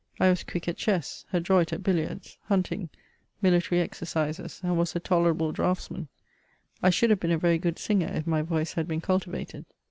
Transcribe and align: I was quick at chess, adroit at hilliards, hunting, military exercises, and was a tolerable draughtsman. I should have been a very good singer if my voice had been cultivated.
I 0.19 0.29
was 0.31 0.43
quick 0.43 0.67
at 0.67 0.77
chess, 0.77 1.25
adroit 1.31 1.71
at 1.71 1.85
hilliards, 1.85 2.35
hunting, 2.47 2.89
military 3.39 3.81
exercises, 3.81 4.59
and 4.63 4.75
was 4.75 4.95
a 4.95 4.99
tolerable 4.99 5.51
draughtsman. 5.51 6.07
I 6.81 6.89
should 6.89 7.11
have 7.11 7.19
been 7.19 7.29
a 7.29 7.37
very 7.37 7.59
good 7.59 7.77
singer 7.77 8.07
if 8.11 8.25
my 8.25 8.41
voice 8.41 8.73
had 8.73 8.87
been 8.87 9.01
cultivated. 9.01 9.63